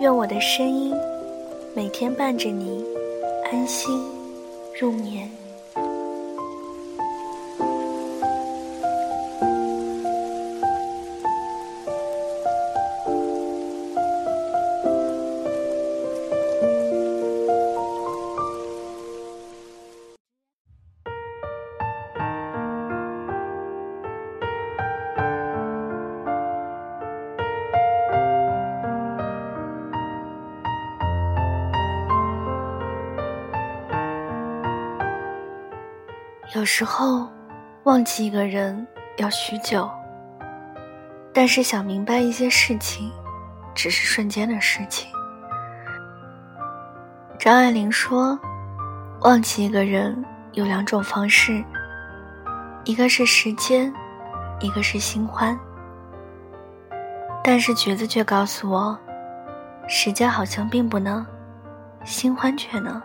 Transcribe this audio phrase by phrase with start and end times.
[0.00, 0.94] 愿我的声音
[1.76, 2.82] 每天伴着你
[3.52, 4.02] 安心
[4.80, 5.39] 入眠。
[36.60, 37.26] 有时候，
[37.84, 39.90] 忘记一个人要许久，
[41.32, 43.10] 但是想明白一些事情，
[43.74, 45.10] 只是瞬间的事情。
[47.38, 48.38] 张爱玲说
[49.24, 50.22] ：“忘记一个人
[50.52, 51.64] 有两种方式，
[52.84, 53.90] 一个是时间，
[54.60, 55.58] 一个是新欢。”
[57.42, 58.98] 但是橘子却告诉我，
[59.88, 61.24] 时间好像并不能，
[62.04, 63.00] 新欢却能。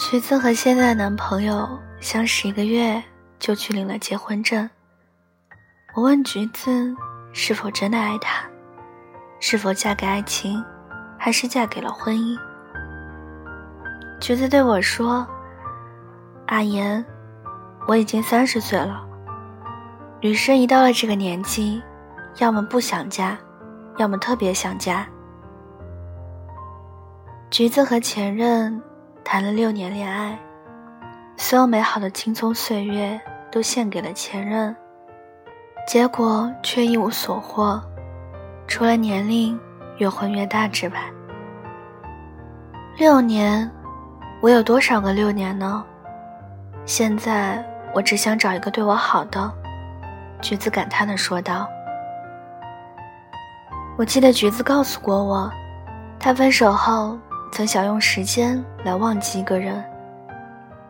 [0.00, 3.00] 橘子和现在的男朋友相识一个月
[3.38, 4.68] 就去领了结婚证。
[5.94, 6.96] 我问橘子
[7.34, 8.42] 是否真的爱他，
[9.40, 10.64] 是否嫁给爱情，
[11.18, 12.34] 还是嫁给了婚姻？
[14.18, 15.26] 橘子对我说
[16.48, 17.04] ：“阿言，
[17.86, 19.06] 我已经三十岁了。
[20.22, 21.82] 女生一到了这个年纪，
[22.38, 23.36] 要么不想嫁，
[23.98, 25.06] 要么特别想嫁。”
[27.50, 28.82] 橘子和前任。
[29.24, 30.38] 谈了六年恋爱，
[31.36, 33.20] 所有美好的青葱岁月
[33.50, 34.74] 都献给了前任，
[35.86, 37.80] 结果却一无所获，
[38.66, 39.58] 除了年龄
[39.98, 41.00] 越混越大之外。
[42.96, 43.70] 六年，
[44.42, 45.84] 我有多少个六年呢？
[46.84, 47.64] 现在
[47.94, 49.52] 我只想找一个对我好的。
[50.42, 51.68] 橘子感叹的说道。
[53.96, 55.52] 我记得橘子告诉过我，
[56.18, 57.16] 他分手后。
[57.52, 59.84] 曾想用时间来忘记一个人，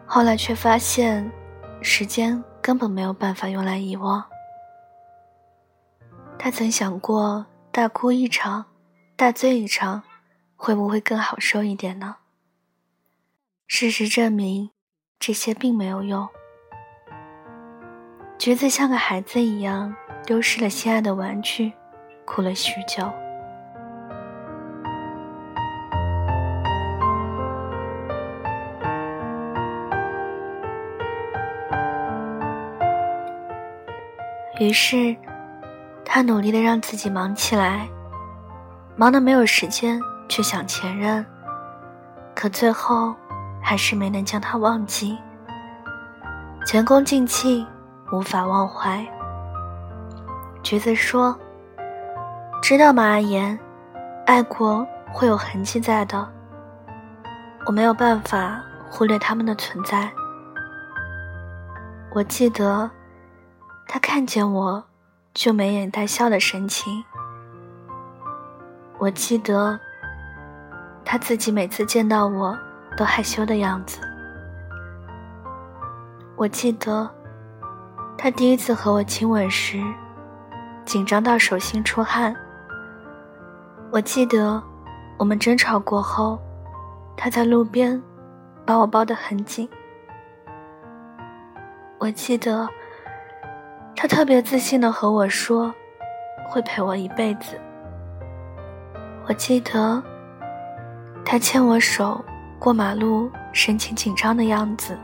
[0.07, 1.29] 后来却发现，
[1.83, 4.25] 时间根本没有办法用来遗忘。
[6.39, 8.65] 他曾想过大哭一场，
[9.17, 10.03] 大醉一场，
[10.57, 12.17] 会不会更好受一点呢？
[13.67, 14.71] 事实证明，
[15.19, 16.29] 这些并没有用。
[18.39, 19.95] 橘子像个孩子一样，
[20.25, 21.73] 丢失了心爱的玩具，
[22.25, 23.11] 哭了许久。
[34.61, 35.17] 于是，
[36.05, 37.89] 他努力的让自己忙起来，
[38.95, 39.99] 忙的没有时间
[40.29, 41.25] 去想前任，
[42.35, 43.15] 可最后
[43.63, 45.17] 还是没能将他忘记。
[46.67, 47.67] 前功尽弃，
[48.13, 49.03] 无法忘怀。
[50.63, 51.35] 橘子说
[52.63, 53.59] ：“知道吗，阿言，
[54.27, 56.29] 爱过会有痕迹在的，
[57.65, 58.61] 我没有办法
[58.91, 60.13] 忽略他们的存在。
[62.13, 62.91] 我记得。”
[63.93, 64.85] 他看见我，
[65.35, 67.05] 就眉眼带笑的神情。
[68.99, 69.77] 我记得
[71.05, 72.57] 他自己每次见到我
[72.97, 73.99] 都害羞的样子。
[76.37, 77.11] 我记得
[78.17, 79.83] 他第一次和我亲吻时，
[80.85, 82.33] 紧张到手心出汗。
[83.91, 84.63] 我记得
[85.19, 86.41] 我们争吵过后，
[87.17, 88.01] 他在路边
[88.65, 89.69] 把我抱得很紧。
[91.99, 92.69] 我记得。
[94.03, 95.71] 他特别自信的和我说，
[96.49, 97.61] 会陪我一辈子。
[99.29, 100.03] 我记得，
[101.23, 102.25] 他牵我手
[102.59, 104.99] 过马路，神情紧张的样子。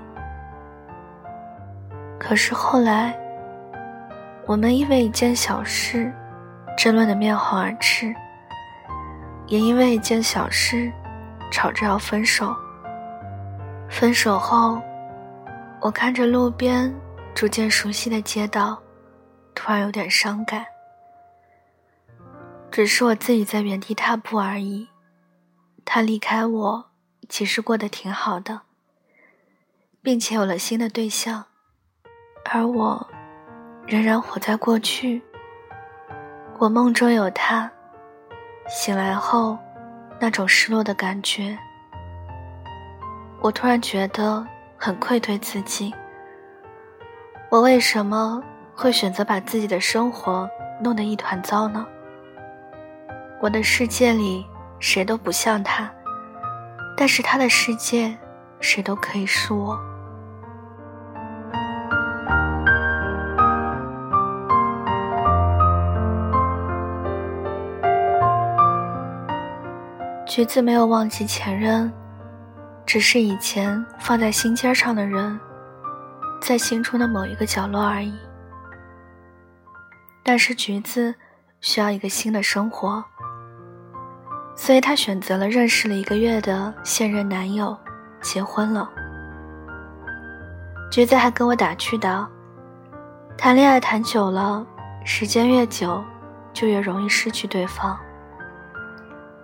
[2.19, 3.15] 可是后来，
[4.47, 6.11] 我们因为一件小事，
[6.75, 8.15] 争论的面红耳赤，
[9.47, 10.91] 也因为一件小事，
[11.51, 12.57] 吵着要分手。
[13.91, 14.81] 分手后，
[15.83, 16.91] 我看着路边
[17.35, 18.79] 逐渐熟悉的街道。
[19.57, 20.67] 突然有点伤感，
[22.71, 24.87] 只是我自己在原地踏步而已。
[25.85, 26.91] 他离开我，
[27.27, 28.61] 其实过得挺好的，
[30.03, 31.47] 并且有了新的对象，
[32.45, 33.09] 而我
[33.87, 35.23] 仍然活在过去。
[36.59, 37.71] 我梦中有他，
[38.69, 39.57] 醒来后
[40.21, 41.59] 那种失落的感觉，
[43.41, 45.95] 我突然觉得很愧对自己。
[47.49, 48.43] 我为什么
[48.77, 50.49] 会选择把自己的生活
[50.83, 51.87] 弄得一团糟呢？
[53.41, 54.47] 我的世界里
[54.79, 55.91] 谁都不像他，
[56.95, 58.15] 但是他的世界，
[58.61, 59.79] 谁都可以是我。
[70.27, 71.91] 橘子没有忘记前任，
[72.85, 75.41] 只是以前放在心尖上的人，
[76.43, 78.13] 在心中的某一个角落而已。
[80.29, 81.15] 但是橘子
[81.61, 83.03] 需要一个新的生活，
[84.57, 87.79] 所以她选择了认识了一个月的现任男友，
[88.21, 88.91] 结婚了。
[90.91, 92.29] 橘子还跟我打趣道
[93.39, 94.67] ：“谈恋爱谈久了，
[95.05, 96.03] 时间越久，
[96.53, 97.97] 就越容易失去对方。”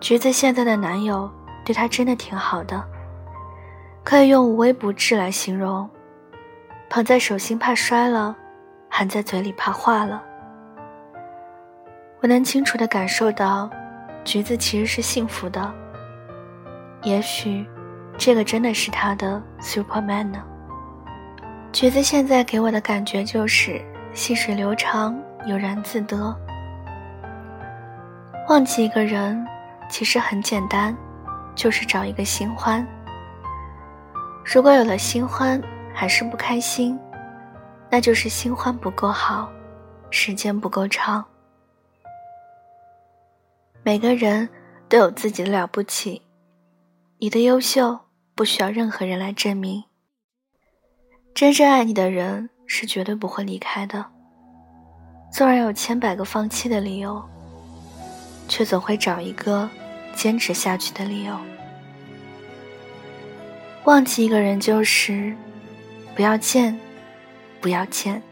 [0.00, 1.30] 橘子现在的男友
[1.64, 2.84] 对她真的挺好的，
[4.02, 5.88] 可以用无微不至来形容。
[6.90, 8.36] 捧在手心怕摔了，
[8.90, 10.20] 含在嘴里怕化了。
[12.22, 13.68] 我能清楚的感受到，
[14.24, 15.74] 橘子其实是幸福的。
[17.02, 17.66] 也许，
[18.16, 20.42] 这个真的是他的 Superman 呢。
[21.72, 23.82] 橘子现在给我的感觉就是
[24.14, 26.34] 细水流长，悠然自得。
[28.48, 29.44] 忘记一个人。
[29.88, 30.96] 其实很简单，
[31.54, 32.86] 就是找一个新欢。
[34.42, 35.60] 如果有了新欢
[35.92, 36.98] 还是不开心，
[37.90, 39.50] 那就是新欢不够好，
[40.08, 41.22] 时间不够长。
[43.82, 44.48] 每个人
[44.88, 46.22] 都有自己的了不起，
[47.18, 47.98] 你的优秀
[48.34, 49.84] 不需要任何人来证明。
[51.34, 54.04] 真正爱你的人是绝对不会离开的，
[55.32, 57.22] 纵然有千百个放弃的理由，
[58.48, 59.68] 却总会找一个。
[60.14, 61.34] 坚持下去的理由。
[63.84, 65.34] 忘记一个人就是
[66.14, 66.78] 不要见，
[67.62, 68.22] 不要见。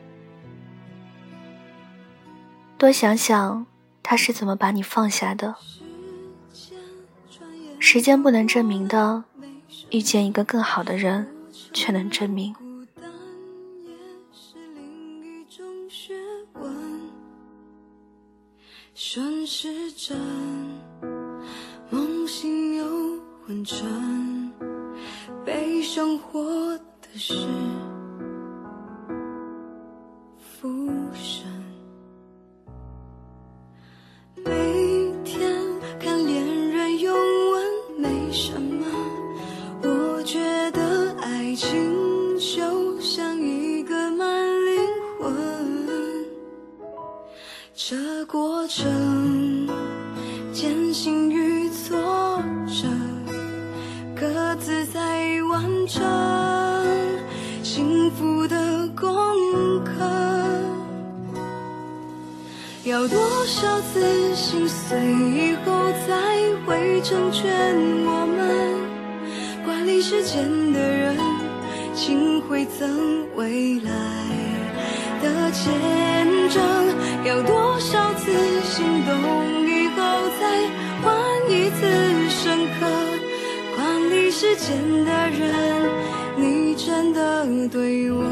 [2.76, 3.66] 多想想
[4.02, 5.56] 他是怎么把你放下的。
[7.78, 9.24] 时间不能证明的，
[9.90, 11.34] 遇见一个更好的人，
[11.72, 12.54] 却能证明。
[18.94, 20.18] 顺时针。
[22.26, 22.84] 心又
[23.44, 24.52] 昏沉，
[25.44, 27.34] 被生活的事
[47.82, 47.96] 这
[48.26, 49.66] 过程
[50.52, 51.96] 艰辛与挫。
[52.68, 52.86] 折，
[54.14, 55.00] 各自在
[55.44, 56.04] 完成
[57.62, 59.08] 幸福的功
[59.82, 59.92] 课。
[62.84, 66.36] 要多少次心碎以后才
[66.66, 67.74] 会成全
[68.04, 69.64] 我们？
[69.64, 70.44] 管理时间
[70.74, 71.16] 的人，
[71.94, 73.90] 请回赠未来
[75.22, 75.68] 的见
[76.50, 76.60] 证。
[77.24, 79.10] 要多少次心动
[79.66, 80.00] 以后
[80.40, 80.42] 再
[81.02, 81.08] 换
[81.50, 81.80] 一次？
[82.42, 82.86] 深刻，
[83.76, 83.78] 管
[84.10, 85.90] 你时间的人，
[86.36, 88.22] 你真的对我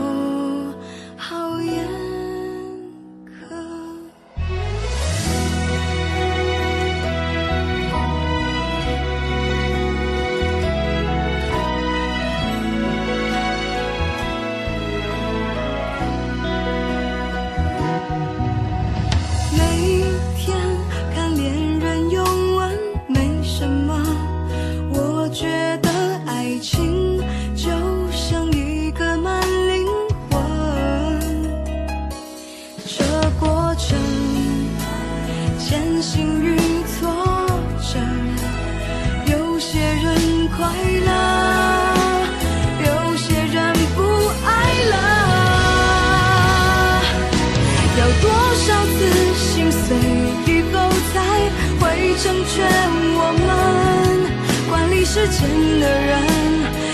[55.18, 56.22] 时间的人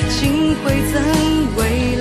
[0.08, 1.02] 情会怎
[1.58, 1.96] 未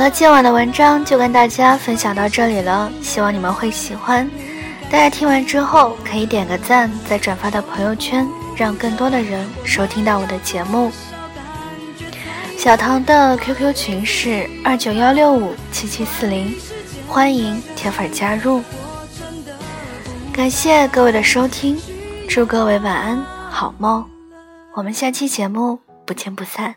[0.00, 4.26] 好了，今晚的文章就跟大家分享到这里了，希望你们会喜欢。
[4.90, 8.26] 大家听完之后可以点个赞，再转发到朋友圈，
[8.56, 10.90] 让更多的人收听到我的节目。
[12.56, 16.56] 小唐的 QQ 群是二九幺六五七七四零，
[17.06, 18.62] 欢迎铁粉加入。
[20.32, 21.78] 感谢各位的收听，
[22.26, 24.02] 祝各位晚安好梦，
[24.74, 26.74] 我们下期节目不见不散。